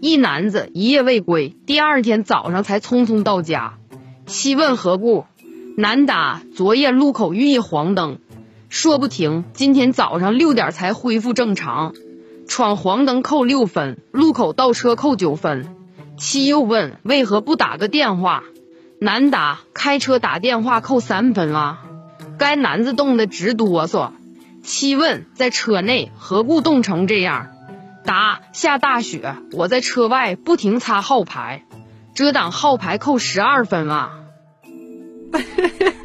[0.00, 3.78] 一男子一夜未归，第二天早上才匆匆到家。
[4.26, 5.24] 七问何故？
[5.78, 8.18] 男答：昨夜路口遇一黄灯，
[8.68, 11.94] 说不停，今天早上六点才恢复正常。
[12.46, 15.74] 闯黄灯扣六分，路口倒车扣九分。
[16.18, 18.44] 七又问为何不打个电话？
[19.00, 21.82] 男答：开车打电话扣三分啊。
[22.38, 24.10] 该男子冻得直哆嗦。
[24.62, 27.48] 七问在车内何故冻成这样？
[28.06, 31.64] 答：下大雪，我在车外不停擦号牌，
[32.14, 34.20] 遮挡号牌扣十二分啊。